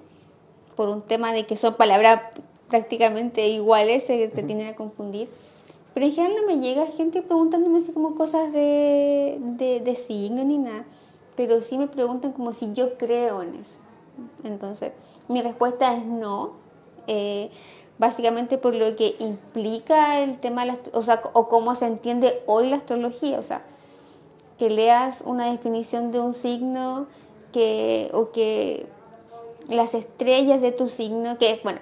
[0.80, 2.22] por un tema de que son palabras
[2.70, 5.28] prácticamente iguales, se, se tienden a confundir.
[5.92, 10.42] Pero en general no me llega gente preguntándome así como cosas de, de, de signo
[10.42, 10.86] ni nada,
[11.36, 13.76] pero sí me preguntan como si yo creo en eso.
[14.42, 14.92] Entonces,
[15.28, 16.52] mi respuesta es no,
[17.06, 17.50] eh,
[17.98, 22.42] básicamente por lo que implica el tema, de la, o sea, o cómo se entiende
[22.46, 23.64] hoy la astrología, o sea,
[24.56, 27.06] que leas una definición de un signo
[27.52, 28.86] que, o que
[29.70, 31.78] las estrellas de tu signo, que bueno,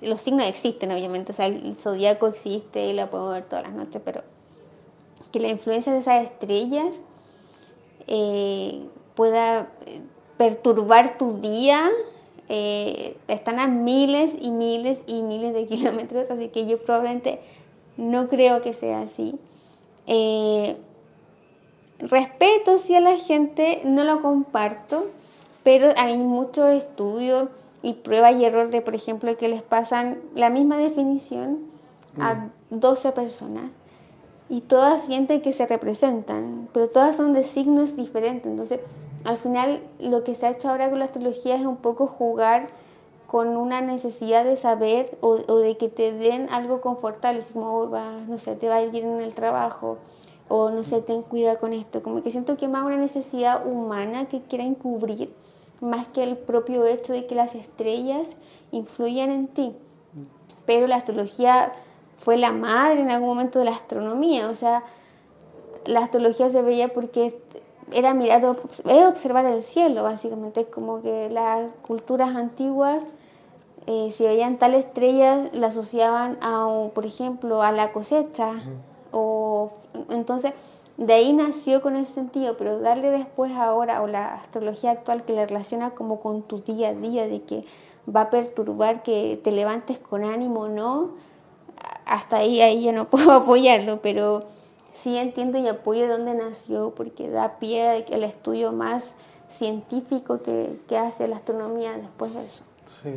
[0.00, 3.74] los signos existen obviamente, o sea, el zodiaco existe y lo podemos ver todas las
[3.74, 4.22] noches, pero
[5.30, 6.96] que la influencia de esas estrellas
[8.06, 8.80] eh,
[9.14, 10.00] pueda eh,
[10.38, 11.86] perturbar tu día,
[12.48, 17.40] eh, están a miles y miles y miles de kilómetros, así que yo probablemente
[17.98, 19.38] no creo que sea así.
[21.98, 25.08] respeto si a la gente, no lo comparto
[25.68, 27.50] pero hay muchos estudios
[27.82, 31.58] y prueba y error de, por ejemplo, que les pasan la misma definición
[32.18, 33.12] a 12 mm.
[33.12, 33.64] personas
[34.48, 38.46] y todas sienten que se representan, pero todas son de signos diferentes.
[38.46, 38.80] Entonces,
[39.24, 42.68] al final, lo que se ha hecho ahora con la astrología es un poco jugar
[43.26, 47.90] con una necesidad de saber o, de que te den algo confortable, así como,
[48.26, 49.98] no sé, te va a ir bien en el trabajo,
[50.48, 52.02] o no sé, ten cuidado con esto.
[52.02, 55.30] Como que siento que es más una necesidad humana que quieren cubrir
[55.80, 58.36] más que el propio hecho de que las estrellas
[58.72, 59.74] influyan en ti.
[60.66, 61.72] Pero la astrología
[62.18, 64.82] fue la madre en algún momento de la astronomía, o sea,
[65.86, 67.40] la astrología se veía porque
[67.92, 73.04] era mirar, era observar el cielo, básicamente, es como que las culturas antiguas,
[73.86, 78.52] eh, si veían tal estrella, la asociaban a, por ejemplo, a la cosecha,
[79.12, 79.70] o
[80.10, 80.52] entonces
[80.98, 85.32] de ahí nació con ese sentido, pero darle después ahora, o la astrología actual que
[85.32, 87.64] le relaciona como con tu día a día, de que
[88.14, 91.12] va a perturbar que te levantes con ánimo o no,
[92.04, 94.42] hasta ahí, ahí yo no puedo apoyarlo, pero
[94.92, 99.14] sí entiendo y apoyo de dónde nació, porque da pie al estudio más
[99.46, 102.64] científico que, que hace la astronomía después de eso.
[102.86, 103.10] Sí.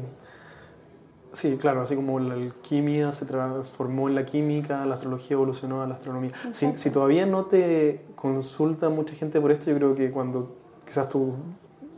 [1.32, 5.88] Sí, claro, así como la alquimia se transformó en la química, la astrología evolucionó a
[5.88, 6.32] la astronomía.
[6.52, 11.08] Si, si, todavía no te consulta mucha gente por esto, yo creo que cuando quizás
[11.08, 11.30] tus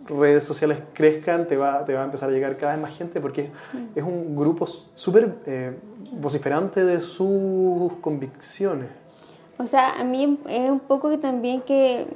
[0.07, 3.19] redes sociales crezcan, te va, te va a empezar a llegar cada vez más gente
[3.19, 3.97] porque mm.
[3.97, 5.77] es un grupo súper eh,
[6.11, 8.89] vociferante de sus convicciones.
[9.57, 12.07] O sea, a mí es un poco que también que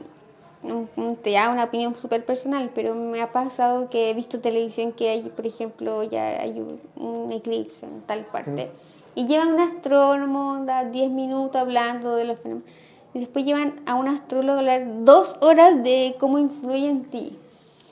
[1.21, 5.09] te da una opinión súper personal, pero me ha pasado que he visto televisión que
[5.09, 6.63] hay, por ejemplo, ya hay
[6.95, 8.69] un, eclipse en tal parte.
[9.15, 12.69] Y llevan un astrónomo, da 10 minutos hablando de los fenómenos.
[13.13, 17.37] Y después llevan a un astrólogo a hablar dos horas de cómo influye en ti.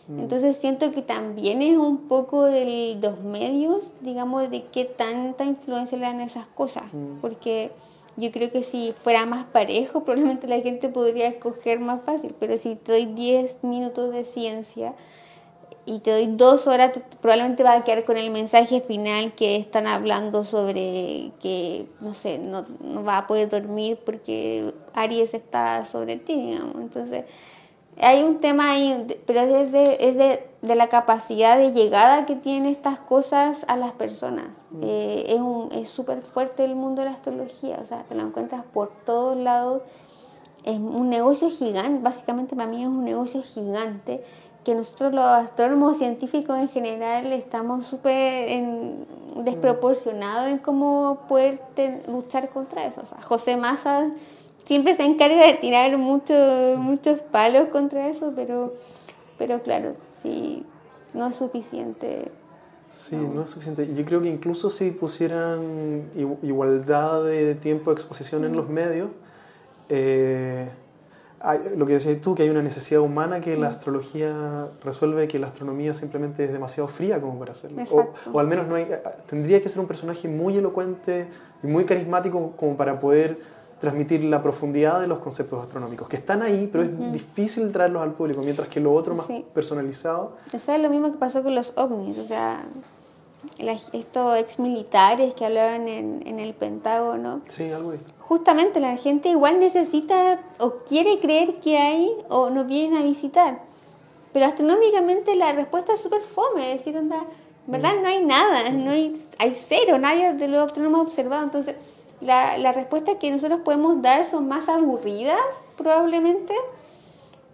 [0.07, 0.19] Mm.
[0.19, 5.97] Entonces siento que también es un poco de los medios, digamos, de qué tanta influencia
[5.97, 6.93] le dan esas cosas.
[6.93, 7.21] Mm.
[7.21, 7.71] Porque
[8.17, 12.57] yo creo que si fuera más parejo, probablemente la gente podría escoger más fácil, pero
[12.57, 14.93] si te doy 10 minutos de ciencia
[15.85, 19.85] y te doy dos horas, probablemente vas a quedar con el mensaje final que están
[19.85, 26.15] hablando sobre que, no sé, no, no vas a poder dormir porque Aries está sobre
[26.15, 26.77] ti, digamos.
[26.77, 27.25] Entonces,
[28.01, 32.35] hay un tema ahí, pero es, de, es de, de, la capacidad de llegada que
[32.35, 34.47] tienen estas cosas a las personas.
[34.71, 34.81] Mm.
[34.83, 38.91] Eh, es súper fuerte el mundo de la astrología, o sea, te lo encuentras por
[39.05, 39.81] todos lados.
[40.63, 44.23] Es un negocio gigante, básicamente para mí es un negocio gigante
[44.65, 48.49] que nosotros los astrónomos científicos en general estamos súper
[49.43, 51.61] desproporcionados en cómo poder
[52.07, 53.01] luchar contra eso.
[53.01, 54.09] O sea, José Massa
[54.65, 58.73] siempre se encarga de tirar muchos muchos palos contra eso, pero,
[59.37, 60.65] pero claro, sí,
[61.13, 62.31] no es suficiente.
[62.87, 63.43] Sí, no.
[63.43, 63.93] es suficiente.
[63.93, 66.09] Yo creo que incluso si pusieran
[66.43, 69.09] igualdad de tiempo de exposición en los medios,
[69.89, 70.69] eh,
[71.75, 75.47] lo que decías tú, que hay una necesidad humana que la astrología resuelve, que la
[75.47, 77.83] astronomía simplemente es demasiado fría como para hacerlo.
[77.91, 78.87] O, o, al menos no hay,
[79.27, 81.27] tendría que ser un personaje muy elocuente
[81.61, 83.37] y muy carismático como para poder
[83.79, 88.13] transmitir la profundidad de los conceptos astronómicos, que están ahí, pero es difícil traerlos al
[88.13, 90.37] público, mientras que lo otro más personalizado...
[90.53, 92.65] Eso es lo mismo que pasó con los ovnis, o sea,
[93.93, 97.41] estos ex militares que hablaban en, en el Pentágono.
[97.47, 102.65] Sí, algo de Justamente la gente igual necesita o quiere creer que hay o nos
[102.65, 103.59] vienen a visitar.
[104.33, 107.23] Pero astronómicamente la respuesta es súper fome, es decir, onda,
[107.67, 107.91] ¿verdad?
[108.01, 111.43] No hay nada, no hay, hay cero, nadie de los astrónomos ha observado.
[111.43, 111.75] Entonces,
[112.21, 115.39] la, la respuesta que nosotros podemos dar son más aburridas,
[115.77, 116.53] probablemente,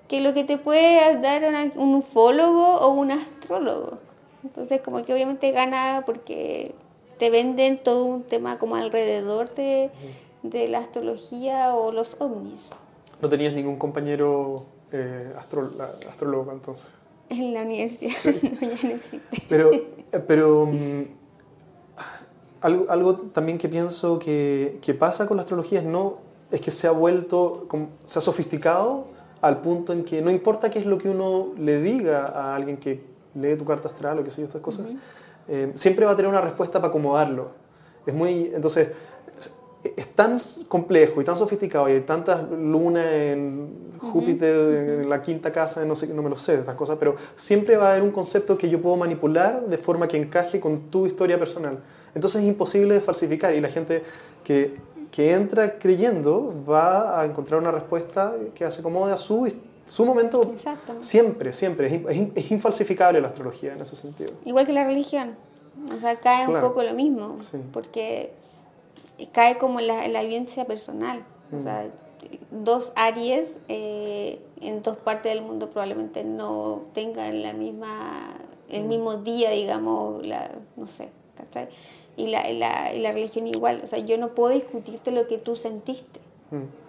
[0.07, 3.99] que lo que te puede dar un ufólogo o un astrólogo.
[4.43, 6.73] Entonces, como que obviamente gana porque
[7.17, 9.89] te venden todo un tema como alrededor de,
[10.43, 12.69] de la astrología o los ovnis.
[13.21, 16.89] ¿No tenías ningún compañero eh, astrólogo entonces?
[17.29, 19.43] En la universidad no, ya no existe.
[19.47, 19.85] Pero, eh,
[20.27, 21.03] pero mm,
[22.61, 26.17] algo, algo, también que pienso que, que, pasa con la astrología es, no,
[26.51, 27.67] es que se ha vuelto,
[28.05, 29.05] se ha sofisticado
[29.41, 32.77] al punto en que no importa qué es lo que uno le diga a alguien
[32.77, 34.85] que lee tu carta astral o qué sé yo, estas cosas,
[35.47, 37.49] eh, siempre va a tener una respuesta para acomodarlo.
[38.05, 38.89] Es muy, entonces,
[39.83, 45.51] es tan complejo y tan sofisticado y hay tantas lunas en Júpiter, en la quinta
[45.51, 48.11] casa, no sé, no me lo sé, estas cosas, pero siempre va a haber un
[48.11, 51.79] concepto que yo puedo manipular de forma que encaje con tu historia personal.
[52.15, 54.03] Entonces es imposible de falsificar y la gente
[54.43, 54.73] que,
[55.11, 59.47] que entra creyendo va a encontrar una respuesta que se acomode a su
[59.91, 60.55] su momento
[61.01, 61.87] siempre, siempre.
[61.87, 64.31] Es, es, infalsificable la astrología en ese sentido.
[64.45, 65.35] Igual que la religión.
[65.93, 67.35] O sea, cae un poco lo mismo.
[67.73, 68.31] Porque
[69.33, 71.25] cae como la, la vivencia personal.
[71.51, 72.63] O sea, mm.
[72.63, 78.29] dos Aries eh, en dos partes del mundo probablemente no tengan la misma,
[78.69, 78.87] el mm.
[78.87, 81.67] mismo día, digamos, la, no sé, ¿cachai?
[82.17, 83.81] Y la, la, y la religión igual.
[83.83, 86.19] O sea, yo no puedo discutirte lo que tú sentiste.
[86.51, 86.81] Mm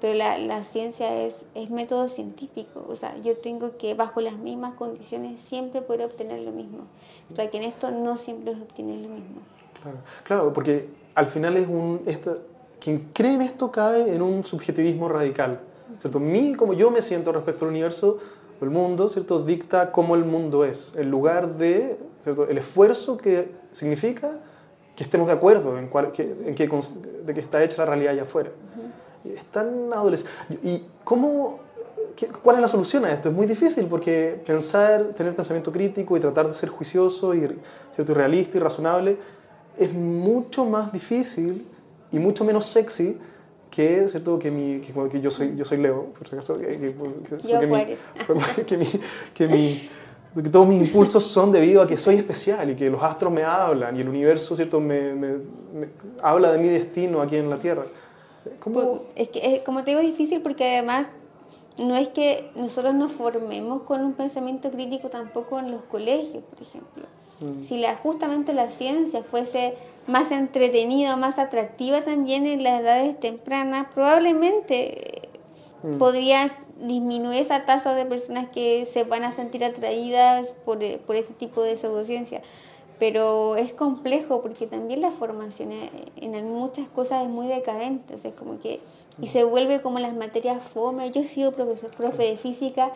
[0.00, 4.36] pero la, la ciencia es, es, método científico, o sea, yo tengo que bajo las
[4.36, 6.84] mismas condiciones siempre poder obtener lo mismo,
[7.32, 9.40] o sea, que en esto no siempre obtienes lo mismo.
[9.82, 12.02] Claro, claro porque al final es un...
[12.06, 12.42] Esto,
[12.80, 15.60] quien cree en esto cae en un subjetivismo radical,
[15.98, 16.20] ¿cierto?
[16.20, 18.18] Mí, como yo me siento respecto al universo,
[18.60, 19.42] el mundo, ¿cierto?
[19.42, 22.46] Dicta cómo el mundo es, en lugar de, ¿cierto?
[22.48, 24.40] El esfuerzo que significa
[24.96, 26.68] que estemos de acuerdo en, cual, que, en que,
[27.24, 28.50] de que está hecha la realidad allá afuera
[29.34, 30.58] están adolescentes.
[30.62, 31.60] ¿Y cómo,
[32.42, 33.28] cuál es la solución a esto?
[33.28, 37.58] Es muy difícil porque pensar, tener pensamiento crítico y tratar de ser juicioso y,
[37.92, 38.14] ¿cierto?
[38.14, 39.16] realista y razonable
[39.76, 41.66] es mucho más difícil
[42.12, 43.18] y mucho menos sexy
[43.70, 44.38] que, ¿cierto?
[44.38, 47.84] que, mi, que, yo, soy, yo soy Leo, por si acaso, que, que, que, mi,
[48.64, 48.86] que, mi,
[49.34, 49.90] que
[50.42, 53.96] todos mis impulsos son debido a que soy especial y que los astros me hablan
[53.96, 54.80] y el universo ¿cierto?
[54.80, 55.38] Me, me,
[55.72, 55.88] me
[56.22, 57.84] habla de mi destino aquí en la Tierra.
[58.60, 59.02] ¿Cómo?
[59.14, 61.06] Es que, como te digo, es difícil porque además
[61.78, 66.62] no es que nosotros nos formemos con un pensamiento crítico tampoco en los colegios, por
[66.62, 67.04] ejemplo.
[67.40, 67.62] Mm.
[67.62, 69.74] Si la, justamente la ciencia fuese
[70.06, 75.28] más entretenida, más atractiva también en las edades tempranas, probablemente
[75.82, 75.98] mm.
[75.98, 76.48] podría
[76.80, 81.62] disminuir esa tasa de personas que se van a sentir atraídas por, por este tipo
[81.62, 82.42] de pseudociencia
[82.98, 88.30] pero es complejo porque también la formación eh, en muchas cosas es muy decadente, o
[88.34, 88.80] como que
[89.20, 91.10] y se vuelve como las materias fome.
[91.10, 92.92] Yo he sido profesor, profe de física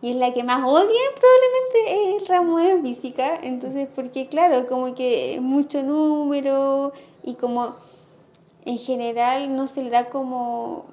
[0.00, 4.94] y es la que más odian probablemente el ramo de física, entonces porque claro, como
[4.94, 6.92] que mucho número
[7.22, 7.76] y como
[8.64, 10.86] en general no se le da como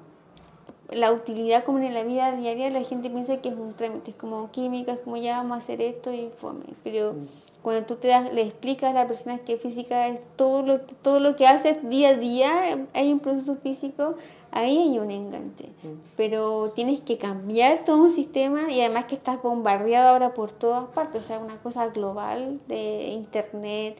[0.94, 4.16] la utilidad como en la vida diaria, la gente piensa que es un trámite, es
[4.16, 7.26] como química, es como ya vamos a hacer esto y fome, pero mm
[7.62, 11.20] cuando tú te das, le explicas a la persona que física es todo lo, todo
[11.20, 14.16] lo que haces día a día, hay un proceso físico,
[14.50, 15.66] ahí hay un enganche.
[15.66, 16.00] Mm.
[16.16, 20.88] Pero tienes que cambiar todo un sistema y además que estás bombardeado ahora por todas
[20.90, 23.96] partes, o sea, una cosa global de internet,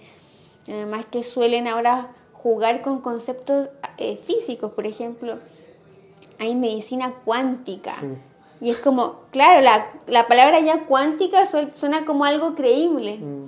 [0.66, 5.38] además que suelen ahora jugar con conceptos eh, físicos, por ejemplo,
[6.42, 7.92] hay medicina cuántica.
[8.60, 13.46] Y es como, claro, la, la palabra ya cuántica suena como algo creíble, mm.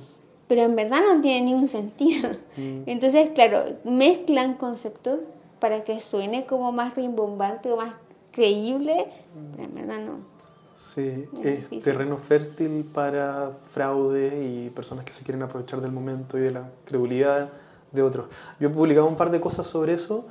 [0.48, 2.30] pero en verdad no tiene ningún sentido.
[2.57, 2.83] Mm.
[2.87, 5.20] Entonces, claro, mezclan conceptos
[5.59, 7.95] para que suene como más rimbombante o más
[8.32, 9.07] creíble,
[9.53, 10.34] pero en verdad no.
[10.76, 16.42] Sí, es, terreno fértil para fraude y personas que se quieren aprovechar del momento y
[16.42, 17.51] de la credulidad
[17.92, 18.26] de otros.
[18.59, 20.26] Yo he publicado un par de cosas sobre eso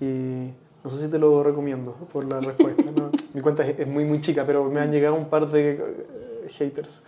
[0.00, 0.52] y
[0.86, 2.84] no sé si te lo recomiendo por la respuesta.
[3.34, 7.02] Mi cuenta es, muy, muy chica, pero me han llegado un par de eh, haters.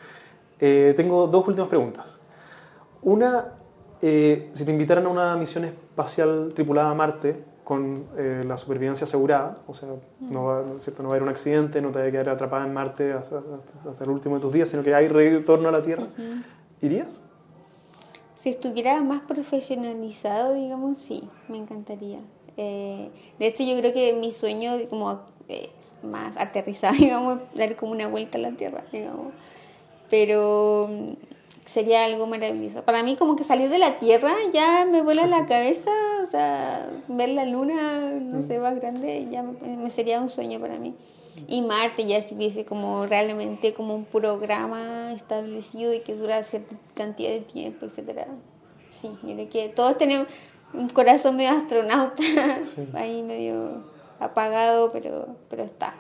[0.59, 2.19] Eh, tengo dos últimas preguntas.
[3.03, 3.53] Una,
[4.03, 9.59] eh, si te invitaran a una misión espacial tripulada a Marte con la supervivencia asegurada,
[9.69, 11.05] o sea, no va, ¿cierto?
[11.05, 14.05] no va a haber un accidente, no te va a quedar atrapada en Marte hasta,
[14.05, 16.07] el último de tus días, sino que hay retorno a la Tierra,
[16.81, 17.21] ¿irías?
[18.35, 22.21] si estuviera más profesionalizado, digamos, sí, me encantaría.
[22.59, 25.71] Eh, de hecho, yo creo que mi sueño, como eh,
[26.03, 29.33] más aterrizado, digamos, dar como una vuelta a la Tierra, digamos.
[30.11, 31.13] Pero mm,
[31.65, 32.83] sería algo maravilloso.
[32.83, 35.93] Para mí como que salir de la Tierra ya me vuela la cabeza,
[36.25, 38.63] o sea, ver la luna, no sé, mm.
[38.63, 40.95] más grande, ya me, sería un sueño para mí.
[41.47, 46.75] Y Marte ya si hubiese como realmente como un programa establecido y que dura cierta
[46.95, 48.27] cantidad de tiempo, etcétera.
[48.91, 50.27] Sí, yo creo que todos tenemos
[50.73, 52.23] un corazón medio astronauta,
[52.95, 53.83] ahí medio
[54.21, 55.95] apagado, pero, pero está.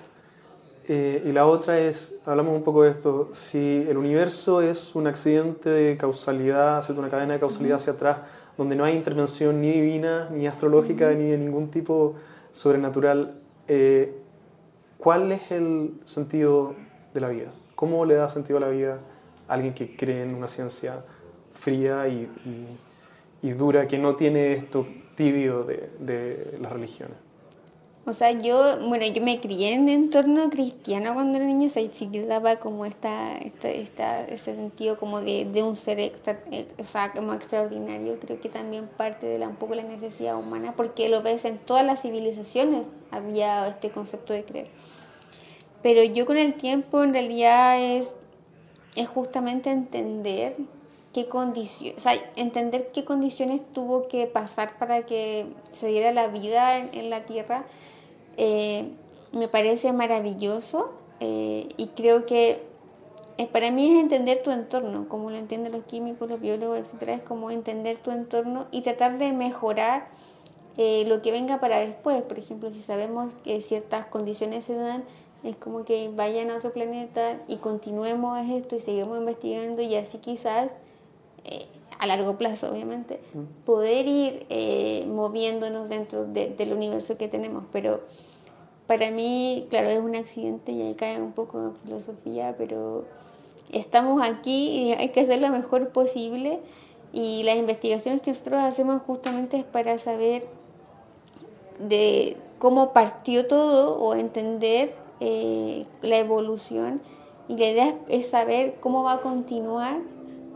[0.91, 5.07] Eh, y la otra es, hablamos un poco de esto, si el universo es un
[5.07, 8.19] accidente de causalidad, una cadena de causalidad hacia atrás,
[8.57, 12.15] donde no hay intervención ni divina, ni astrológica, ni de ningún tipo
[12.53, 13.39] sobrenatural,
[13.69, 14.19] eh,
[14.97, 16.75] ¿cuál es el sentido
[17.13, 17.53] de la vida?
[17.75, 18.99] ¿Cómo le da sentido a la vida
[19.47, 21.05] a alguien que cree en una ciencia
[21.53, 22.79] fría y, y,
[23.43, 24.87] dura, que no tiene esto
[25.17, 27.17] tibio de, de las religiones?
[28.09, 31.87] O sea, yo, bueno, yo me crié en entorno cristiano cuando era niña, o sea,
[31.93, 36.41] sí que daba como esta, esta, esta, ese sentido como de, de un ser extra,
[36.79, 40.73] o sea, como extraordinario, creo que también parte de la, un poco la necesidad humana,
[40.75, 44.69] porque lo ves en todas las civilizaciones, había este concepto de creer.
[45.83, 48.11] Pero yo con el tiempo en realidad es,
[48.97, 50.57] es justamente entender
[51.19, 56.29] qué condiciones, o sea, entender qué condiciones tuvo que pasar para que se diera la
[56.29, 57.65] vida en, la Tierra
[58.37, 58.89] eh,
[59.33, 62.63] me parece maravilloso eh, y creo que
[63.37, 67.15] eh, para mí es entender tu entorno, como lo entienden los químicos, los biólogos, etcétera,
[67.15, 70.07] es como entender tu entorno y tratar de mejorar
[70.77, 72.23] lo que venga para después.
[72.23, 75.03] Por ejemplo, si sabemos que ciertas condiciones se dan,
[75.43, 80.19] es como que vayan a otro planeta y continuemos esto y seguimos investigando y así
[80.19, 80.71] quizás
[81.99, 83.65] a largo plazo, obviamente, mm.
[83.65, 87.65] poder ir moviéndonos dentro del universo que tenemos.
[87.73, 88.01] Pero
[88.87, 93.05] para mí, claro, es un accidente y ahí cae un poco en filosofía, pero
[93.71, 96.61] estamos aquí y hay que hacer lo mejor posible
[97.13, 100.47] y las investigaciones que nosotros hacemos justamente es para saber
[101.79, 107.01] de cómo partió todo o entender eh, la evolución
[107.49, 109.99] y la idea es saber cómo va a continuar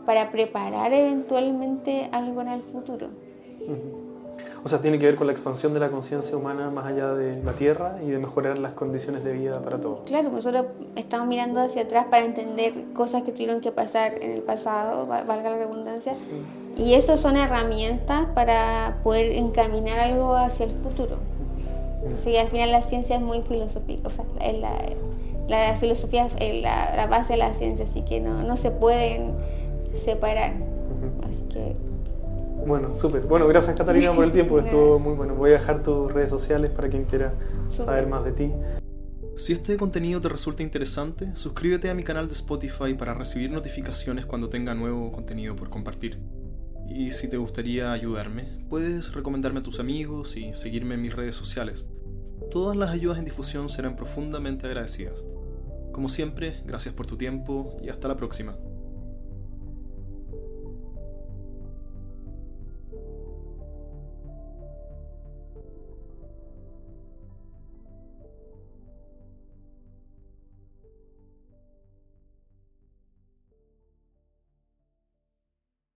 [0.05, 3.09] para preparar eventualmente algo en el futuro.
[4.65, 7.43] O sea, tiene que ver con la expansión de la conciencia humana más allá de
[7.43, 10.07] la Tierra y de mejorar las condiciones de vida para todos.
[10.07, 14.41] Claro, nosotros estamos mirando hacia atrás para entender cosas que tuvieron que pasar en el
[14.41, 16.15] pasado, valga la redundancia,
[16.77, 21.17] y eso son herramientas para poder encaminar algo hacia el futuro.
[22.15, 24.77] Así al final la ciencia es muy filosófica, o sea, la,
[25.47, 29.33] la filosofía es la, la, base de la ciencia, así que no, no se pueden
[29.93, 30.53] separar.
[31.23, 31.75] Así que
[32.65, 33.23] bueno, súper.
[33.23, 35.35] Bueno, gracias Catalina por el tiempo, estuvo muy bueno.
[35.35, 37.33] Voy a dejar tus redes sociales para quien quiera
[37.69, 38.51] saber más de ti.
[39.35, 44.25] Si este contenido te resulta interesante, suscríbete a mi canal de Spotify para recibir notificaciones
[44.25, 46.19] cuando tenga nuevo contenido por compartir.
[46.87, 51.35] Y si te gustaría ayudarme, puedes recomendarme a tus amigos y seguirme en mis redes
[51.35, 51.85] sociales.
[52.51, 55.25] Todas las ayudas en difusión serán profundamente agradecidas.
[55.91, 58.55] Como siempre, gracias por tu tiempo y hasta la próxima.